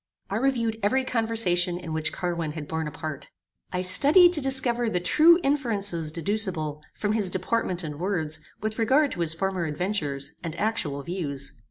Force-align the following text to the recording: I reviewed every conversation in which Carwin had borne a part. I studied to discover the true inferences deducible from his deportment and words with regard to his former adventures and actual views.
I 0.31 0.37
reviewed 0.37 0.77
every 0.81 1.05
conversation 1.05 1.77
in 1.77 1.93
which 1.93 2.11
Carwin 2.11 2.53
had 2.53 2.67
borne 2.67 2.87
a 2.87 2.91
part. 2.91 3.29
I 3.71 3.83
studied 3.83 4.33
to 4.33 4.41
discover 4.41 4.89
the 4.89 4.99
true 4.99 5.39
inferences 5.43 6.11
deducible 6.11 6.81
from 6.95 7.11
his 7.11 7.29
deportment 7.29 7.83
and 7.83 7.99
words 7.99 8.41
with 8.61 8.79
regard 8.79 9.11
to 9.11 9.19
his 9.19 9.35
former 9.35 9.65
adventures 9.65 10.33
and 10.41 10.55
actual 10.59 11.03
views. 11.03 11.53